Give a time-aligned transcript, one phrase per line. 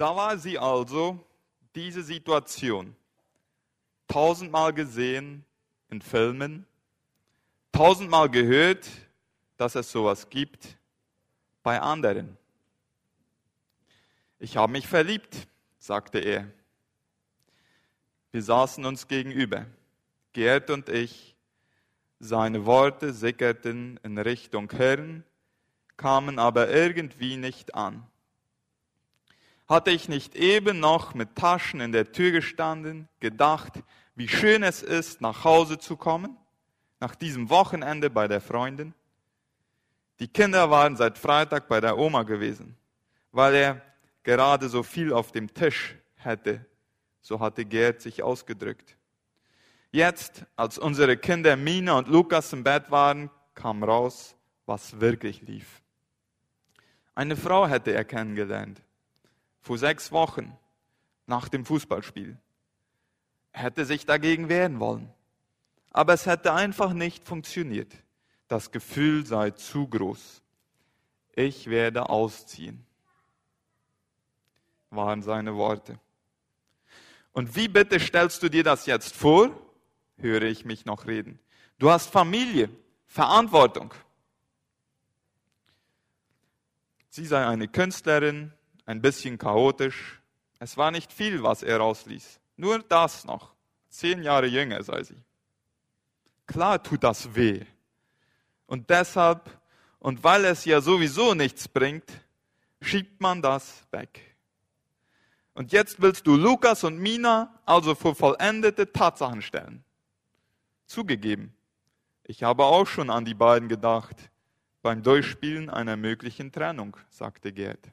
[0.00, 1.22] Da war sie also,
[1.74, 2.96] diese Situation,
[4.08, 5.44] tausendmal gesehen
[5.90, 6.64] in Filmen,
[7.70, 8.88] tausendmal gehört,
[9.58, 10.78] dass es sowas gibt
[11.62, 12.38] bei anderen.
[14.38, 15.46] Ich habe mich verliebt,
[15.76, 16.50] sagte er.
[18.32, 19.66] Wir saßen uns gegenüber,
[20.32, 21.36] Gerd und ich.
[22.20, 25.24] Seine Worte sickerten in Richtung Hirn,
[25.98, 28.09] kamen aber irgendwie nicht an.
[29.70, 33.84] Hatte ich nicht eben noch mit Taschen in der Tür gestanden, gedacht,
[34.16, 36.36] wie schön es ist, nach Hause zu kommen,
[36.98, 38.94] nach diesem Wochenende bei der Freundin?
[40.18, 42.76] Die Kinder waren seit Freitag bei der Oma gewesen,
[43.30, 43.82] weil er
[44.24, 46.66] gerade so viel auf dem Tisch hätte,
[47.20, 48.96] so hatte Gerd sich ausgedrückt.
[49.92, 54.34] Jetzt, als unsere Kinder Mina und Lukas im Bett waren, kam raus,
[54.66, 55.80] was wirklich lief.
[57.14, 58.82] Eine Frau hätte er kennengelernt,
[59.60, 60.56] vor sechs Wochen
[61.26, 62.36] nach dem Fußballspiel.
[63.52, 65.12] Er hätte sich dagegen wehren wollen,
[65.90, 67.92] aber es hätte einfach nicht funktioniert.
[68.48, 70.42] Das Gefühl sei zu groß.
[71.34, 72.84] Ich werde ausziehen,
[74.90, 75.98] waren seine Worte.
[77.32, 79.50] Und wie bitte stellst du dir das jetzt vor?
[80.18, 81.38] höre ich mich noch reden.
[81.78, 82.68] Du hast Familie,
[83.06, 83.94] Verantwortung.
[87.08, 88.52] Sie sei eine Künstlerin,
[88.90, 90.20] ein bisschen chaotisch.
[90.58, 92.40] Es war nicht viel, was er rausließ.
[92.56, 93.54] Nur das noch.
[93.88, 95.22] Zehn Jahre jünger sei sie.
[96.46, 97.64] Klar tut das weh.
[98.66, 99.48] Und deshalb,
[100.00, 102.10] und weil es ja sowieso nichts bringt,
[102.80, 104.36] schiebt man das weg.
[105.54, 109.84] Und jetzt willst du Lukas und Mina also vor vollendete Tatsachen stellen.
[110.86, 111.54] Zugegeben,
[112.24, 114.30] ich habe auch schon an die beiden gedacht
[114.82, 117.92] beim Durchspielen einer möglichen Trennung, sagte Gerd.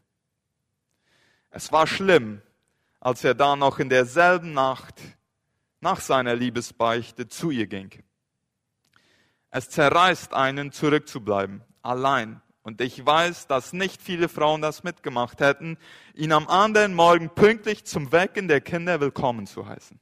[1.58, 2.44] Es war schlimm,
[3.00, 4.94] als er da noch in derselben Nacht
[5.82, 7.90] nach seiner Liebesbeichte zu ihr ging.
[9.50, 12.42] Es zerreißt einen, zurückzubleiben, allein.
[12.62, 15.80] Und ich weiß, dass nicht viele Frauen das mitgemacht hätten,
[16.14, 20.00] ihn am anderen Morgen pünktlich zum Wecken der Kinder willkommen zu heißen.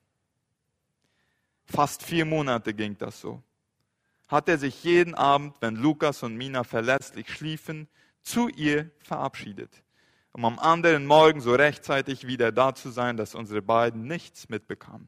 [1.63, 3.41] Fast vier Monate ging das so.
[4.27, 7.87] Hat er sich jeden Abend, wenn Lukas und Mina verlässlich schliefen,
[8.23, 9.84] zu ihr verabschiedet,
[10.35, 15.07] um am anderen Morgen so rechtzeitig wieder da zu sein, dass unsere beiden nichts mitbekamen.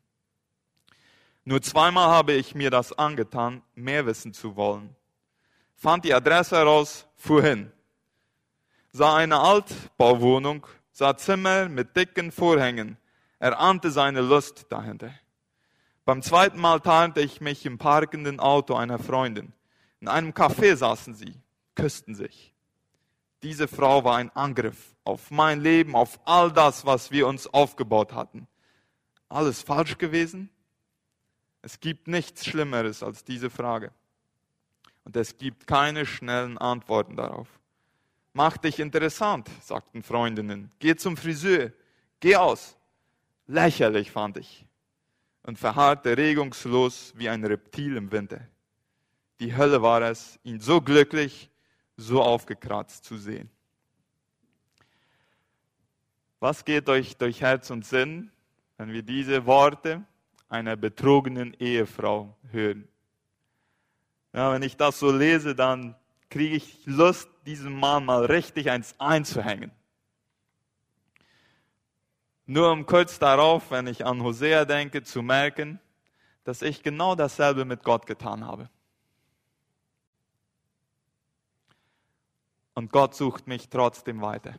[1.44, 4.96] Nur zweimal habe ich mir das angetan, mehr wissen zu wollen.
[5.76, 7.74] Fand die Adresse heraus, fuhr hin.
[8.94, 12.96] Sah eine Altbauwohnung, sah Zimmer mit dicken Vorhängen.
[13.38, 15.12] Er ahnte seine Lust dahinter.
[16.06, 19.52] Beim zweiten Mal tarnte ich mich im parkenden Auto einer Freundin.
[20.00, 21.34] In einem Café saßen sie,
[21.76, 22.54] küssten sich.
[23.44, 28.14] Diese Frau war ein Angriff auf mein Leben, auf all das, was wir uns aufgebaut
[28.14, 28.48] hatten.
[29.30, 30.50] Alles falsch gewesen?
[31.62, 33.92] Es gibt nichts Schlimmeres als diese Frage.
[35.04, 37.48] Und es gibt keine schnellen Antworten darauf.
[38.34, 40.72] Mach dich interessant, sagten Freundinnen.
[40.80, 41.72] Geh zum Friseur.
[42.20, 42.78] Geh aus.
[43.48, 44.68] Lächerlich fand ich
[45.48, 48.42] und verharrte regungslos wie ein Reptil im Winter.
[49.40, 51.50] Die Hölle war es, ihn so glücklich,
[51.98, 53.50] so aufgekratzt zu sehen.
[56.40, 58.32] Was geht euch durch Herz und Sinn,
[58.78, 60.06] wenn wir diese Worte
[60.50, 62.88] einer betrogenen Ehefrau hören?
[64.34, 65.96] Ja, wenn ich das so lese, dann
[66.30, 69.72] kriege ich Lust, diesem Mann mal richtig eins einzuhängen.
[72.46, 75.80] Nur um kurz darauf, wenn ich an Hosea denke, zu merken,
[76.44, 78.70] dass ich genau dasselbe mit Gott getan habe.
[82.78, 84.54] Und Gott sucht mich trotzdem weiter.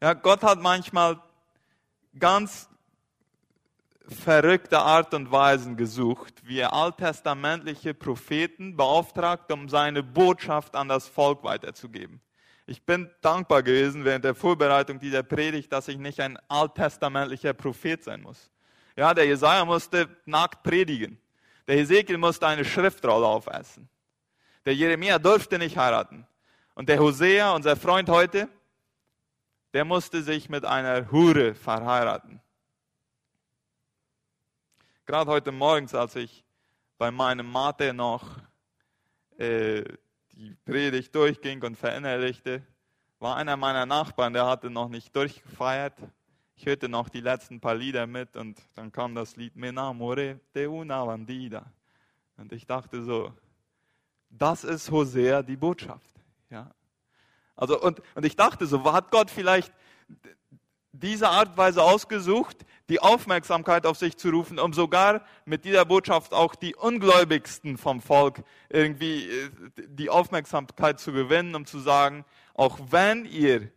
[0.00, 1.20] Ja, Gott hat manchmal
[2.16, 2.68] ganz
[4.06, 11.08] verrückte Art und Weisen gesucht, wie er alttestamentliche Propheten beauftragt, um seine Botschaft an das
[11.08, 12.20] Volk weiterzugeben.
[12.66, 18.04] Ich bin dankbar gewesen während der Vorbereitung dieser Predigt, dass ich nicht ein alttestamentlicher Prophet
[18.04, 18.48] sein muss.
[18.94, 21.18] Ja, der Jesaja musste nackt predigen.
[21.66, 23.88] Der Hesekiel musste eine Schriftrolle aufessen.
[24.64, 26.26] Der Jeremia durfte nicht heiraten.
[26.74, 28.48] Und der Hosea, unser Freund heute,
[29.72, 32.40] der musste sich mit einer Hure verheiraten.
[35.04, 36.44] Gerade heute Morgens, als ich
[36.96, 38.38] bei meinem Mate noch
[39.36, 39.82] äh,
[40.32, 42.62] die Predigt durchging und verinnerlichte,
[43.18, 45.94] war einer meiner Nachbarn, der hatte noch nicht durchgefeiert.
[46.54, 50.38] Ich hörte noch die letzten paar Lieder mit und dann kam das Lied Mena More
[50.54, 51.64] de una bandida.
[52.36, 53.32] Und ich dachte so,
[54.32, 56.10] das ist Hosea die Botschaft.
[56.50, 56.70] Ja?
[57.54, 59.72] Also, und, und ich dachte so, hat Gott vielleicht
[60.92, 62.56] diese Art und Weise ausgesucht,
[62.88, 68.00] die Aufmerksamkeit auf sich zu rufen, um sogar mit dieser Botschaft auch die Ungläubigsten vom
[68.00, 69.50] Volk irgendwie äh,
[69.88, 72.24] die Aufmerksamkeit zu gewinnen, um zu sagen,
[72.54, 73.70] auch wenn ihr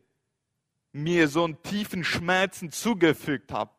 [0.92, 3.76] mir so einen tiefen Schmerzen zugefügt habt,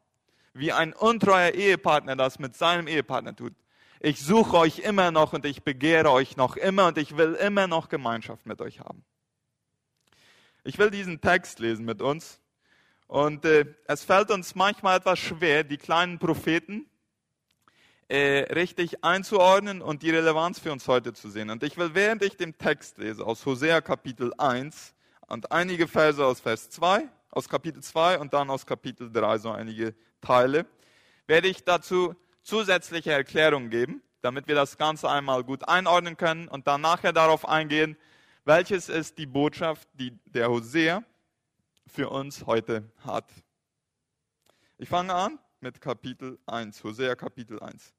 [0.55, 3.55] wie ein untreuer Ehepartner das mit seinem Ehepartner tut.
[4.00, 7.66] Ich suche euch immer noch und ich begehre euch noch immer und ich will immer
[7.66, 9.04] noch Gemeinschaft mit euch haben.
[10.64, 12.40] Ich will diesen Text lesen mit uns.
[13.06, 16.90] Und äh, es fällt uns manchmal etwas schwer, die kleinen Propheten
[18.08, 21.50] äh, richtig einzuordnen und die Relevanz für uns heute zu sehen.
[21.50, 24.94] Und ich will, während ich den Text lese aus Hosea Kapitel 1
[25.28, 29.52] und einige Verse aus Vers 2, aus Kapitel 2 und dann aus Kapitel 3, so
[29.52, 30.66] einige Teile,
[31.26, 32.14] werde ich dazu
[32.46, 37.46] zusätzliche Erklärungen geben, damit wir das Ganze einmal gut einordnen können und dann nachher darauf
[37.46, 37.96] eingehen,
[38.44, 41.02] welches ist die Botschaft, die der Hosea
[41.87, 43.28] für uns heute hat.
[44.78, 47.93] Ich fange an mit Kapitel 1, Hosea Kapitel 1.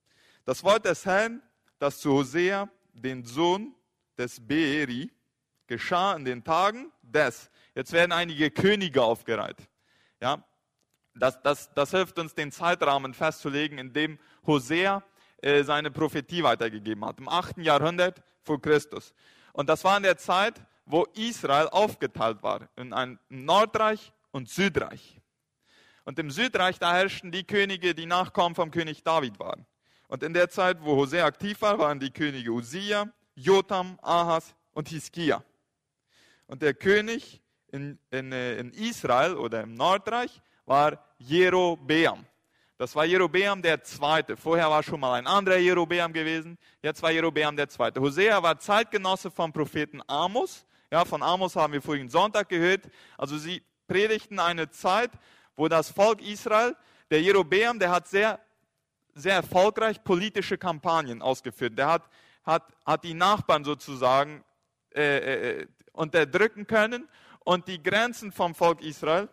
[0.45, 1.41] Das Wort des Herrn,
[1.77, 3.75] das zu Hosea, den Sohn
[4.17, 5.11] des Beeri,
[5.67, 7.51] geschah in den Tagen des.
[7.75, 9.57] Jetzt werden einige Könige aufgereiht.
[10.21, 10.41] Ja,
[11.19, 15.03] das, das, das hilft uns, den Zeitrahmen festzulegen, in dem Hosea
[15.41, 17.57] äh, seine Prophetie weitergegeben hat, im 8.
[17.57, 19.13] Jahrhundert vor Christus.
[19.53, 20.55] Und das war in der Zeit,
[20.85, 25.19] wo Israel aufgeteilt war in ein Nordreich und Südreich.
[26.05, 29.65] Und im Südreich, da herrschten die Könige, die Nachkommen vom König David waren.
[30.07, 34.87] Und in der Zeit, wo Hosea aktiv war, waren die Könige Uziah, Jotam, Ahas und
[34.87, 35.43] Hiskia.
[36.47, 37.41] Und der König
[37.71, 42.25] in, in, äh, in Israel oder im Nordreich war Jerobeam.
[42.77, 44.37] Das war Jerobeam der Zweite.
[44.37, 46.57] Vorher war schon mal ein anderer Jerobeam gewesen.
[46.81, 47.99] Jetzt war Jerobeam der Zweite.
[47.99, 52.89] Hosea war Zeitgenosse vom Propheten Amos ja, von Amos haben wir vorigen Sonntag gehört.
[53.17, 55.11] Also sie predigten eine Zeit,
[55.55, 56.75] wo das Volk Israel,
[57.11, 58.39] der Jerobeam, der hat sehr,
[59.13, 61.77] sehr erfolgreich politische Kampagnen ausgeführt.
[61.77, 62.09] Der hat,
[62.43, 64.43] hat, hat die Nachbarn sozusagen
[64.95, 67.09] äh, äh, unterdrücken können
[67.43, 69.27] und die Grenzen vom Volk Israel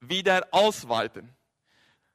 [0.00, 1.34] wieder ausweiten.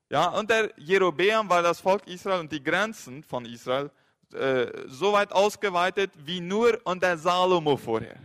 [0.10, 3.90] Ja, und der Jerobeam war das Volk Israel und die Grenzen von Israel
[4.34, 8.18] äh, so weit ausgeweitet wie nur unter Salomo vorher.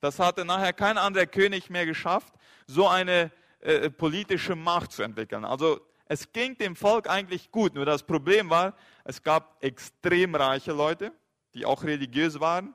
[0.00, 2.32] Das hatte nachher kein anderer König mehr geschafft,
[2.66, 5.44] so eine äh, politische Macht zu entwickeln.
[5.44, 10.72] Also es ging dem Volk eigentlich gut, nur das Problem war, es gab extrem reiche
[10.72, 11.12] Leute,
[11.54, 12.74] die auch religiös waren,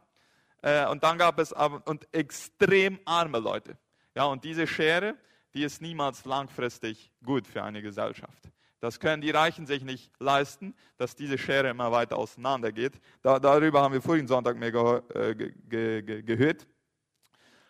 [0.62, 3.78] äh, und dann gab es aber, und extrem arme Leute.
[4.16, 5.16] Ja, und diese Schere,
[5.54, 8.52] die ist niemals langfristig gut für eine Gesellschaft.
[8.80, 13.00] Das können die Reichen sich nicht leisten, dass diese Schere immer weiter auseinandergeht.
[13.22, 16.66] Da, darüber haben wir vorigen Sonntag mehr ge, äh, ge, ge, gehört.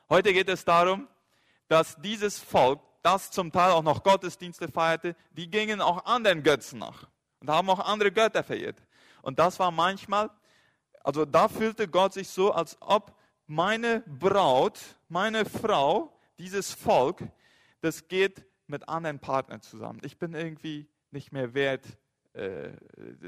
[0.09, 1.07] Heute geht es darum,
[1.67, 6.79] dass dieses Volk, das zum Teil auch noch Gottesdienste feierte, die gingen auch anderen Götzen
[6.79, 7.07] nach
[7.41, 8.77] und haben auch andere Götter verehrt.
[9.21, 10.29] Und das war manchmal,
[11.03, 13.13] also da fühlte Gott sich so, als ob
[13.47, 14.79] meine Braut,
[15.09, 17.21] meine Frau, dieses Volk,
[17.81, 19.99] das geht mit anderen Partnern zusammen.
[20.03, 21.85] Ich bin irgendwie nicht mehr wert,
[22.33, 22.69] äh,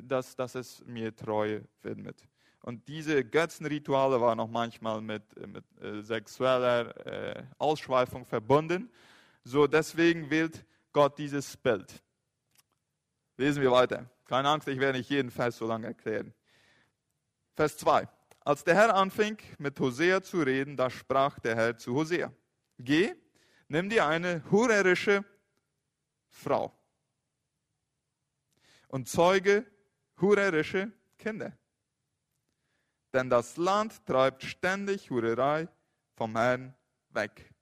[0.02, 2.28] dass, dass es mir Treue widmet.
[2.62, 8.90] Und diese Götzenrituale waren auch manchmal mit, mit äh, sexueller äh, Ausschweifung verbunden.
[9.44, 12.02] So deswegen wählt Gott dieses Bild.
[13.36, 14.10] Lesen wir weiter.
[14.26, 16.34] Keine Angst, ich werde nicht jeden Vers so lange erklären.
[17.56, 18.08] Vers 2.
[18.46, 22.32] Als der Herr anfing, mit Hosea zu reden, da sprach der Herr zu Hosea:
[22.78, 23.14] Geh,
[23.68, 25.24] nimm dir eine hurerische
[26.30, 26.72] Frau
[28.88, 29.66] und zeuge
[30.20, 31.58] hurerische Kinder
[33.14, 35.68] denn das Land treibt ständig Hurerei
[36.16, 36.74] vom Herrn
[37.10, 37.54] weg.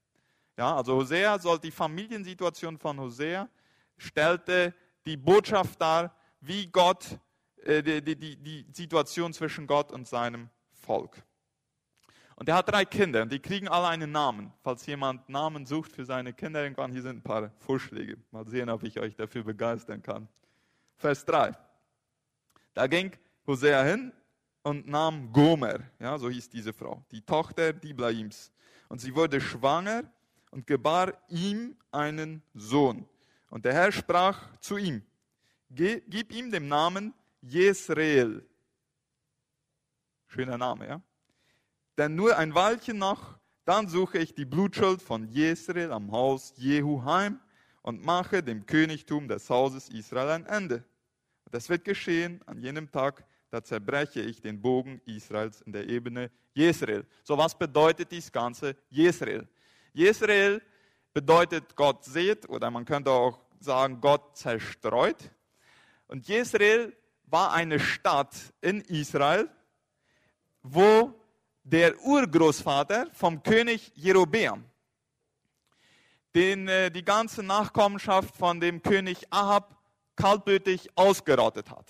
[0.58, 3.50] Ja, also Hosea soll die Familiensituation von Hosea
[3.98, 4.74] stellte
[5.06, 7.20] die Botschaft dar, wie Gott,
[7.58, 11.22] äh, die, die, die Situation zwischen Gott und seinem Volk.
[12.42, 14.52] Und er hat drei Kinder und die kriegen alle einen Namen.
[14.64, 18.18] Falls jemand Namen sucht für seine Kinder, irgendwann hier sind ein paar Vorschläge.
[18.32, 20.28] Mal sehen, ob ich euch dafür begeistern kann.
[20.98, 21.56] Vers 3.
[22.74, 23.12] Da ging
[23.46, 24.12] Hosea hin
[24.64, 28.52] und nahm Gomer, ja, so hieß diese Frau, die Tochter Diblaims.
[28.90, 30.12] Und sie wurde schwanger
[30.50, 33.08] und gebar ihm einen Sohn.
[33.52, 35.04] Und der Herr sprach zu ihm,
[35.70, 38.44] gib ihm den Namen Jesreel.
[40.26, 41.02] Schöner Name, ja?
[42.02, 47.04] Denn nur ein Weilchen noch, dann suche ich die Blutschuld von Jesreel am Haus Jehu
[47.04, 47.40] heim
[47.84, 50.84] und mache dem Königtum des Hauses Israel ein Ende.
[51.52, 56.32] Das wird geschehen an jenem Tag, da zerbreche ich den Bogen Israels in der Ebene
[56.56, 57.06] Jezreel.
[57.24, 59.48] So, was bedeutet dies Ganze Jezreel?
[59.94, 60.60] Jezreel
[61.14, 65.30] bedeutet Gott seht oder man könnte auch sagen Gott zerstreut.
[66.08, 69.48] Und Jezreel war eine Stadt in Israel,
[70.64, 71.21] wo
[71.64, 74.64] der Urgroßvater vom König Jerobeam,
[76.34, 79.78] den äh, die ganze Nachkommenschaft von dem König Ahab
[80.16, 81.86] kaltblütig ausgerottet hat.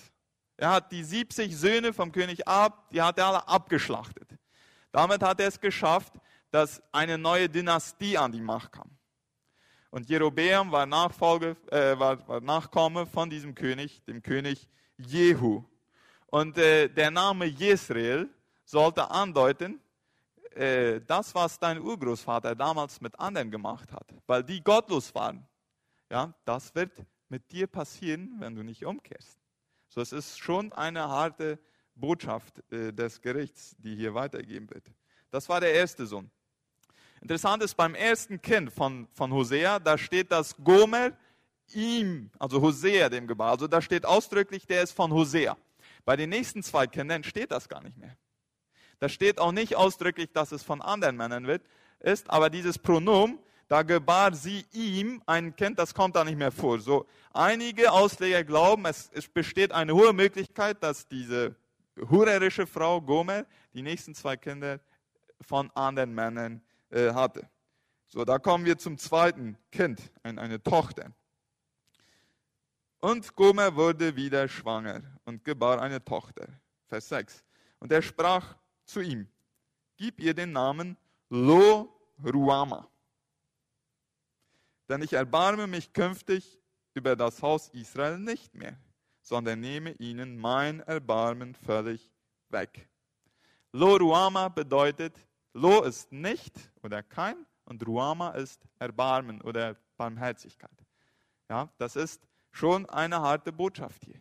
[0.56, 4.28] Er hat die 70 Söhne vom König Ahab, die hat er alle abgeschlachtet.
[4.92, 6.14] Damit hat er es geschafft,
[6.50, 8.90] dass eine neue Dynastie an die Macht kam.
[9.90, 15.64] Und Jerobeam war, Nachfolge, äh, war, war Nachkomme von diesem König, dem König Jehu.
[16.26, 18.28] Und äh, der Name Jezreel
[18.72, 19.80] sollte andeuten,
[20.54, 25.46] äh, das, was dein Urgroßvater damals mit anderen gemacht hat, weil die gottlos waren,
[26.10, 26.92] ja, das wird
[27.28, 29.38] mit dir passieren, wenn du nicht umkehrst.
[29.88, 31.58] So, es ist schon eine harte
[31.94, 34.84] Botschaft äh, des Gerichts, die hier weitergegeben wird.
[35.30, 36.30] Das war der erste Sohn.
[37.20, 41.12] Interessant ist beim ersten Kind von, von Hosea, da steht, dass Gomer
[41.74, 43.50] ihm, also Hosea dem gebar.
[43.50, 45.56] Also da steht ausdrücklich, der ist von Hosea.
[46.06, 48.16] Bei den nächsten zwei Kindern steht das gar nicht mehr.
[49.02, 51.62] Da steht auch nicht ausdrücklich, dass es von anderen Männern wird,
[51.98, 56.52] ist, aber dieses Pronomen, da gebar sie ihm ein Kind, das kommt da nicht mehr
[56.52, 56.78] vor.
[56.78, 61.56] So, einige Ausleger glauben, es, es besteht eine hohe Möglichkeit, dass diese
[61.96, 63.44] hurerische Frau Gomer
[63.74, 64.78] die nächsten zwei Kinder
[65.40, 67.50] von anderen Männern äh, hatte.
[68.06, 71.10] So, da kommen wir zum zweiten Kind, ein, eine Tochter.
[73.00, 76.46] Und Gomer wurde wieder schwanger und gebar eine Tochter.
[76.86, 77.42] Vers 6.
[77.80, 79.28] Und er sprach, zu ihm,
[79.96, 80.96] gib ihr den Namen
[81.28, 81.88] Lo
[82.24, 82.88] Ruama.
[84.88, 86.60] Denn ich erbarme mich künftig
[86.94, 88.78] über das Haus Israel nicht mehr,
[89.20, 92.12] sondern nehme ihnen mein Erbarmen völlig
[92.48, 92.88] weg.
[93.72, 95.16] Lo Ruama bedeutet,
[95.54, 100.84] Lo ist nicht oder kein und Ruama ist Erbarmen oder Barmherzigkeit.
[101.48, 104.20] Ja, das ist schon eine harte Botschaft hier.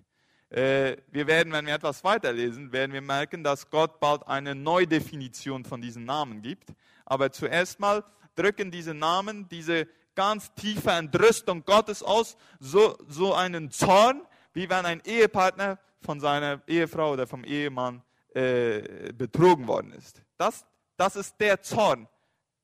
[0.52, 5.64] Äh, wir werden, wenn wir etwas weiterlesen, werden wir merken, dass Gott bald eine Neudefinition
[5.64, 6.74] von diesen Namen gibt.
[7.06, 8.04] Aber zuerst mal
[8.36, 14.22] drücken diese Namen diese ganz tiefe Entrüstung Gottes aus, so, so einen Zorn,
[14.54, 18.04] wie wenn ein Ehepartner von seiner Ehefrau oder vom Ehemann
[18.34, 20.22] äh, betrogen worden ist.
[20.38, 20.66] Das,
[20.98, 22.10] das ist der Zorn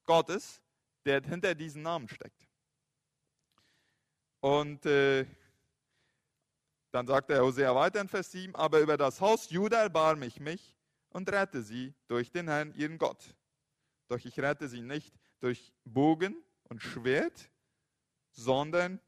[0.03, 0.61] Gottes,
[1.05, 2.47] der hinter diesen Namen steckt.
[4.41, 5.25] Und äh,
[6.91, 10.39] dann sagt der Hosea weiter in Vers 7, aber über das Haus Juda erbarme ich
[10.39, 10.75] mich
[11.09, 13.35] und rette sie durch den Herrn, ihren Gott.
[14.07, 17.49] Doch ich rette sie nicht durch Bogen und Schwert,
[18.31, 18.99] sondern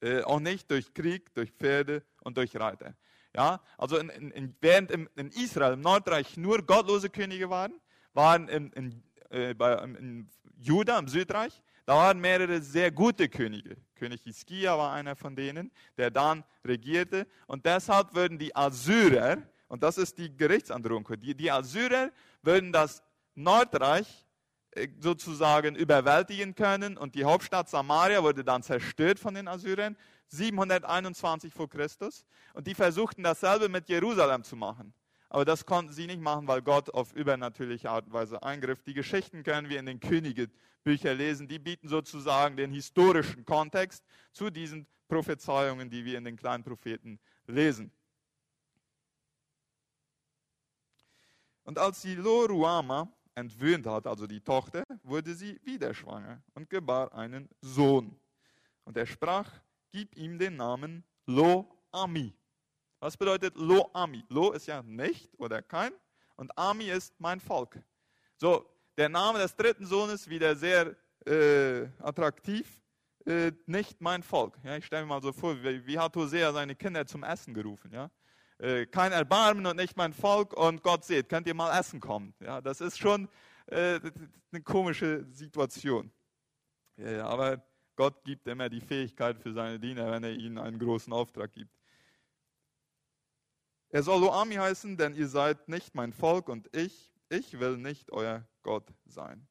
[0.00, 2.94] äh, auch nicht durch Krieg, durch Pferde und durch Reiter.
[3.34, 7.80] Ja, also in, in, während im, in Israel, im Nordreich, nur gottlose Könige waren,
[8.12, 13.78] waren in, in, äh, bei, in Juda, im Südreich, da waren mehrere sehr gute Könige.
[13.94, 17.26] König Hiskia war einer von denen, der dann regierte.
[17.46, 22.10] Und deshalb würden die Assyrer, und das ist die Gerichtsandrohung, die, die Assyrer
[22.42, 23.02] würden das
[23.34, 24.26] Nordreich
[24.72, 31.54] äh, sozusagen überwältigen können und die Hauptstadt Samaria wurde dann zerstört von den Assyrern 721
[31.54, 34.92] vor Christus und die versuchten dasselbe mit Jerusalem zu machen.
[35.30, 38.82] Aber das konnten sie nicht machen, weil Gott auf übernatürliche Art und Weise eingriff.
[38.82, 41.48] Die Geschichten können wir in den Königebüchern lesen.
[41.48, 47.20] Die bieten sozusagen den historischen Kontext zu diesen Prophezeiungen, die wir in den kleinen Propheten
[47.46, 47.92] lesen.
[51.64, 57.12] Und als sie Loruama entwöhnt hat, also die Tochter, wurde sie wieder schwanger und gebar
[57.12, 58.18] einen Sohn.
[58.84, 59.52] Und er sprach,
[59.90, 62.34] gib ihm den Namen Lo-Ami.
[63.00, 64.24] Was bedeutet Lo Ami?
[64.28, 65.92] Lo ist ja nicht oder kein
[66.36, 67.80] und Ami ist mein Volk.
[68.36, 68.64] So,
[68.96, 72.82] der Name des dritten Sohnes wieder sehr äh, attraktiv.
[73.26, 74.58] Äh, nicht mein Volk.
[74.64, 77.52] Ja, ich stelle mir mal so vor, wie, wie, hat Hosea seine Kinder zum Essen
[77.52, 77.92] gerufen?
[77.92, 78.10] Ja?
[78.58, 82.34] Äh, kein Erbarmen und nicht mein Volk und Gott seht, könnt ihr mal essen kommen?
[82.40, 83.28] Ja, das ist schon
[83.66, 84.00] äh,
[84.50, 86.10] eine komische Situation.
[86.96, 87.62] Ja, aber
[87.96, 91.77] Gott gibt immer die Fähigkeit für seine Diener, wenn er ihnen einen großen Auftrag gibt.
[93.90, 98.12] Er soll Loami heißen, denn ihr seid nicht mein Volk und ich, ich will nicht
[98.12, 99.46] euer Gott sein.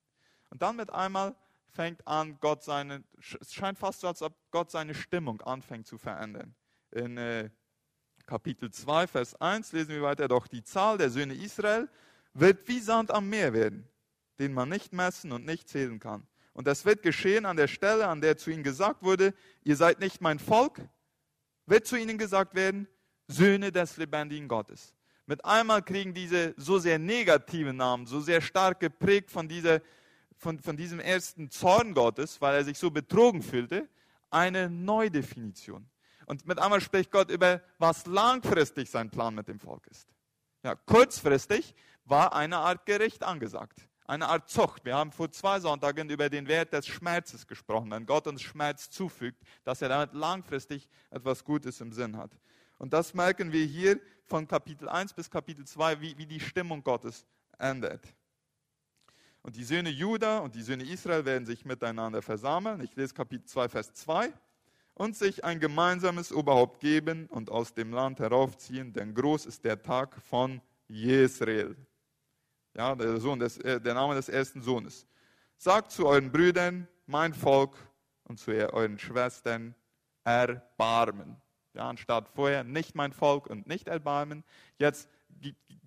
[0.49, 1.35] Und dann mit einmal
[1.67, 3.03] fängt an, Gott seine,
[3.39, 6.55] es scheint fast so, als ob Gott seine Stimmung anfängt zu verändern.
[6.91, 7.49] In äh,
[8.25, 11.89] Kapitel 2, Vers 1 lesen wir weiter, doch die Zahl der Söhne Israel
[12.33, 13.87] wird wie Sand am Meer werden,
[14.39, 16.27] den man nicht messen und nicht zählen kann.
[16.53, 19.99] Und das wird geschehen an der Stelle, an der zu ihnen gesagt wurde, ihr seid
[19.99, 20.81] nicht mein Volk,
[21.65, 22.87] wird zu ihnen gesagt werden,
[23.27, 24.93] Söhne des lebendigen Gottes.
[25.25, 29.81] Mit einmal kriegen diese so sehr negativen Namen, so sehr stark geprägt von, dieser,
[30.37, 33.89] von, von diesem ersten Zorn Gottes, weil er sich so betrogen fühlte,
[34.29, 35.89] eine Neudefinition.
[36.27, 40.07] Und mit einmal spricht Gott über, was langfristig sein Plan mit dem Volk ist.
[40.63, 44.85] Ja, kurzfristig war eine Art Gericht angesagt, eine Art Zucht.
[44.85, 48.89] Wir haben vor zwei Sonntagen über den Wert des Schmerzes gesprochen, wenn Gott uns Schmerz
[48.89, 52.31] zufügt, dass er damit langfristig etwas Gutes im Sinn hat.
[52.77, 56.83] Und das merken wir hier von Kapitel 1 bis Kapitel 2, wie, wie die Stimmung
[56.83, 57.25] Gottes
[57.57, 58.13] ändert.
[59.41, 62.81] Und die Söhne Juda und die Söhne Israel werden sich miteinander versammeln.
[62.81, 64.33] Ich lese Kapitel 2, Vers 2
[64.93, 69.81] und sich ein gemeinsames Oberhaupt geben und aus dem Land heraufziehen, denn groß ist der
[69.81, 71.75] Tag von Jesrael.
[72.75, 75.07] Ja, der, Sohn des, äh, der Name des ersten Sohnes.
[75.57, 77.75] Sagt zu euren Brüdern, mein Volk,
[78.27, 79.73] und zu euren Schwestern,
[80.23, 81.37] Erbarmen.
[81.77, 84.43] Ja, anstatt vorher nicht mein Volk und nicht Erbarmen,
[84.79, 85.07] jetzt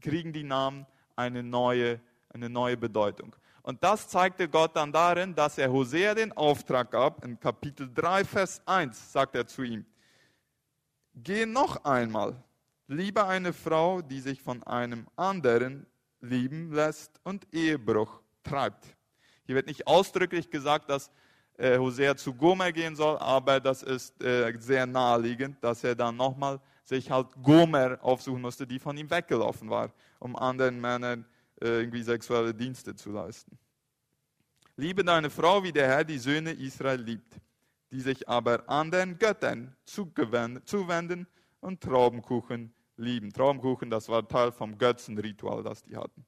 [0.01, 2.01] kriegen die Namen eine neue,
[2.33, 3.35] eine neue Bedeutung.
[3.63, 7.25] Und das zeigte Gott dann darin, dass er Hosea den Auftrag gab.
[7.25, 9.85] In Kapitel 3, Vers 1 sagt er zu ihm,
[11.13, 12.41] geh noch einmal,
[12.87, 15.87] liebe eine Frau, die sich von einem anderen
[16.21, 18.87] lieben lässt und Ehebruch treibt.
[19.43, 21.11] Hier wird nicht ausdrücklich gesagt, dass
[21.61, 26.17] äh, Hosea zu Gomer gehen soll, aber das ist äh, sehr naheliegend, dass er dann
[26.17, 31.26] nochmal sich halt Gomer aufsuchen musste, die von ihm weggelaufen war, um anderen Männern
[31.61, 33.59] äh, irgendwie sexuelle Dienste zu leisten.
[34.76, 37.35] Liebe deine Frau, wie der Herr die Söhne Israel liebt,
[37.93, 41.26] die sich aber anderen Göttern zuwenden
[41.61, 43.33] und Traubenkuchen lieben.
[43.33, 46.25] Traubenkuchen, das war Teil vom Götzenritual, das die hatten.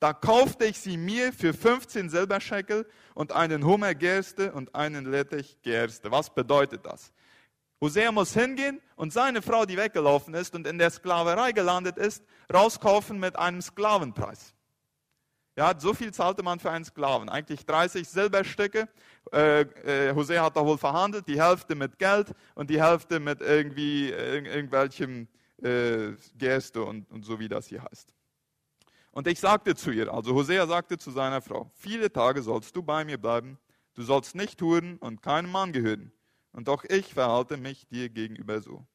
[0.00, 5.60] Da kaufte ich sie mir für 15 Silberscheckel und einen Hummer Gerste und einen Lettich
[5.62, 6.10] Gerste.
[6.12, 7.12] Was bedeutet das?
[7.80, 12.24] Hosea muss hingehen und seine Frau, die weggelaufen ist und in der Sklaverei gelandet ist,
[12.52, 14.54] rauskaufen mit einem Sklavenpreis.
[15.56, 17.28] Ja, so viel zahlte man für einen Sklaven.
[17.28, 18.88] Eigentlich 30 Silberstücke.
[19.32, 23.40] Äh, äh, Hosea hat da wohl verhandelt, die Hälfte mit Geld und die Hälfte mit
[23.40, 25.26] irgendwie äh, irgendwelchem
[25.60, 28.14] äh, Gerste und, und so wie das hier heißt.
[29.18, 32.84] Und ich sagte zu ihr, also Hosea sagte zu seiner Frau, viele Tage sollst du
[32.84, 33.58] bei mir bleiben,
[33.94, 36.12] du sollst nicht huren und keinem Mann gehören
[36.52, 38.86] und auch ich verhalte mich dir gegenüber so.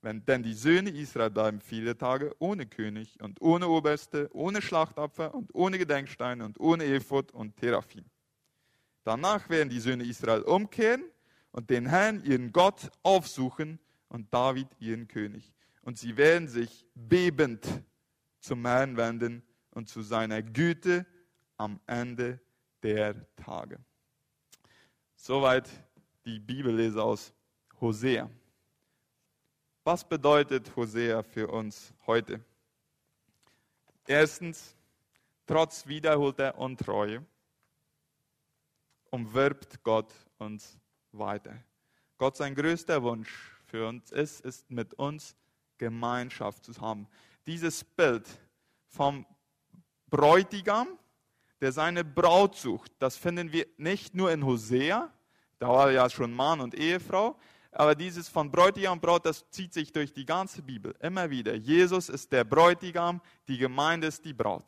[0.00, 5.34] Wenn denn die Söhne Israel bleiben viele Tage ohne König und ohne Oberste, ohne Schlachtopfer
[5.34, 8.06] und ohne Gedenksteine und ohne Ephod und Teraphim.
[9.04, 11.04] Danach werden die Söhne Israel umkehren
[11.52, 15.52] und den Herrn, ihren Gott, aufsuchen und David, ihren König.
[15.82, 17.66] Und sie werden sich bebend
[18.40, 21.06] zum Herrn wenden und zu seiner Güte
[21.56, 22.40] am Ende
[22.82, 23.78] der Tage.
[25.14, 25.68] Soweit
[26.24, 27.32] die Bibellese aus
[27.80, 28.30] Hosea.
[29.84, 32.44] Was bedeutet Hosea für uns heute?
[34.06, 34.76] Erstens,
[35.46, 37.24] trotz wiederholter Untreue
[39.10, 40.78] umwirbt Gott uns
[41.12, 41.56] weiter.
[42.18, 43.30] Gott sein größter Wunsch
[43.64, 45.36] für uns ist, ist mit uns
[45.78, 47.08] Gemeinschaft zu haben.
[47.48, 48.28] Dieses Bild
[48.88, 49.24] vom
[50.10, 50.86] Bräutigam,
[51.62, 55.10] der seine Braut sucht, das finden wir nicht nur in Hosea,
[55.58, 57.38] da war ja schon Mann und Ehefrau.
[57.72, 61.54] Aber dieses von Bräutigam und Braut, das zieht sich durch die ganze Bibel immer wieder.
[61.54, 64.66] Jesus ist der Bräutigam, die Gemeinde ist die Braut.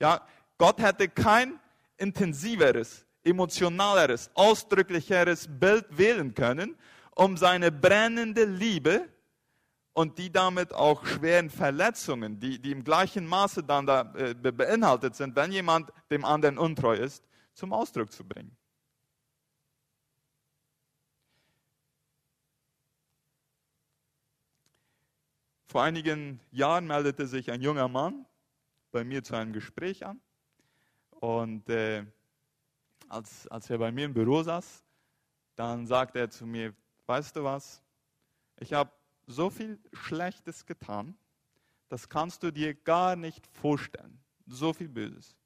[0.00, 0.26] Ja,
[0.58, 1.60] Gott hätte kein
[1.98, 6.76] intensiveres, emotionaleres, ausdrücklicheres Bild wählen können,
[7.14, 9.08] um seine brennende Liebe
[9.94, 15.14] und die damit auch schweren Verletzungen, die, die im gleichen Maße dann da äh, beinhaltet
[15.14, 18.54] sind, wenn jemand dem anderen untreu ist, zum Ausdruck zu bringen.
[25.68, 28.26] Vor einigen Jahren meldete sich ein junger Mann
[28.90, 30.20] bei mir zu einem Gespräch an.
[31.10, 32.04] Und äh,
[33.08, 34.84] als, als er bei mir im Büro saß,
[35.56, 36.74] dann sagte er zu mir,
[37.06, 37.82] weißt du was,
[38.58, 38.90] ich habe
[39.26, 41.16] so viel Schlechtes getan,
[41.88, 44.18] das kannst du dir gar nicht vorstellen.
[44.46, 45.36] So viel Böses.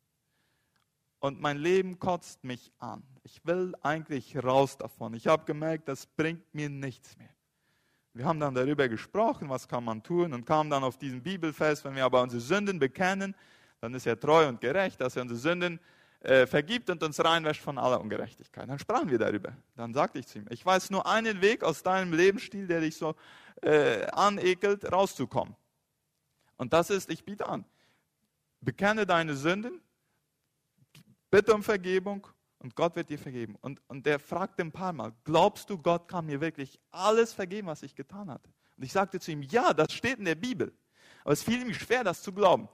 [1.20, 3.02] Und mein Leben kotzt mich an.
[3.24, 5.14] Ich will eigentlich raus davon.
[5.14, 7.30] Ich habe gemerkt, das bringt mir nichts mehr.
[8.14, 11.84] Wir haben dann darüber gesprochen, was kann man tun und kamen dann auf diesen Bibelfest,
[11.84, 13.34] wenn wir aber unsere Sünden bekennen,
[13.80, 15.78] dann ist er treu und gerecht, dass er unsere Sünden
[16.20, 18.68] äh, vergibt und uns reinwäscht von aller Ungerechtigkeit.
[18.68, 19.52] Dann sprachen wir darüber.
[19.76, 22.96] Dann sagte ich zu ihm, ich weiß nur einen Weg aus deinem Lebensstil, der dich
[22.96, 23.14] so
[23.62, 25.57] äh, anekelt, rauszukommen.
[26.57, 27.64] Und das ist, ich biete an,
[28.61, 29.81] bekenne deine Sünden,
[31.31, 32.27] bitte um Vergebung
[32.59, 33.57] und Gott wird dir vergeben.
[33.61, 37.68] Und, und der fragt ein paar Mal, glaubst du, Gott kann mir wirklich alles vergeben,
[37.68, 38.42] was ich getan habe?
[38.77, 40.73] Und ich sagte zu ihm, ja, das steht in der Bibel.
[41.23, 42.68] Aber es fiel ihm schwer, das zu glauben.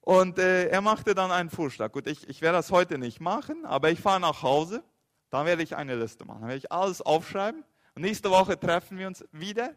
[0.00, 1.92] Und äh, er machte dann einen Vorschlag.
[1.92, 4.82] Gut, ich, ich werde das heute nicht machen, aber ich fahre nach Hause,
[5.30, 6.40] dann werde ich eine Liste machen.
[6.40, 7.64] Dann werde ich alles aufschreiben.
[7.94, 9.76] Und nächste Woche treffen wir uns wieder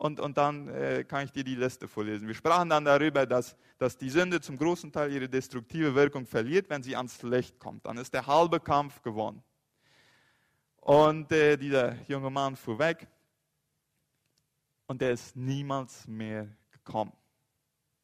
[0.00, 2.26] und, und dann äh, kann ich dir die Liste vorlesen.
[2.26, 6.70] Wir sprachen dann darüber, dass, dass die Sünde zum großen Teil ihre destruktive Wirkung verliert,
[6.70, 7.84] wenn sie ans Licht kommt.
[7.84, 9.42] Dann ist der halbe Kampf gewonnen.
[10.76, 13.08] Und äh, dieser junge Mann fuhr weg
[14.86, 17.12] und er ist niemals mehr gekommen.